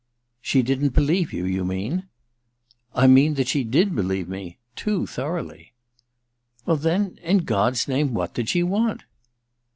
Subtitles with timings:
[0.41, 2.03] *She didn't believe you, you mean?'^
[2.95, 5.73] I mean that she did believe me: too thoroughly/
[6.15, 9.03] * Well, then— in God's name, what did she want